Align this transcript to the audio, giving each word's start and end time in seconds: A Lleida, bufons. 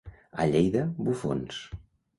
A 0.43 0.47
Lleida, 0.53 0.87
bufons. 1.11 1.63